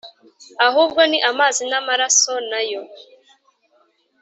ahubwo 0.67 1.01
ni 1.09 1.19
amazi 1.29 1.61
n'amaraso 1.69 2.33
na 2.51 2.61
yo; 2.71 2.81